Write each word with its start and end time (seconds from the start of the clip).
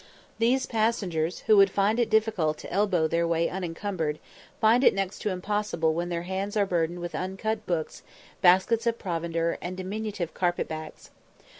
These 0.39 0.65
passengers, 0.65 1.41
who 1.41 1.57
would 1.57 1.69
find 1.69 1.99
it 1.99 2.09
difficult 2.09 2.57
to 2.57 2.73
elbow 2.73 3.07
their 3.07 3.27
way 3.27 3.47
unencumbered, 3.47 4.17
find 4.59 4.83
it 4.83 4.95
next 4.95 5.19
to 5.19 5.29
impossible 5.29 5.93
when 5.93 6.09
their 6.09 6.23
hands 6.23 6.57
are 6.57 6.65
burdened 6.65 7.01
with 7.01 7.13
uncut 7.13 7.67
books, 7.67 8.01
baskets 8.41 8.87
of 8.87 8.97
provender, 8.97 9.59
and 9.61 9.77
diminutive 9.77 10.33
carpet 10.33 10.67
bags. 10.67 11.11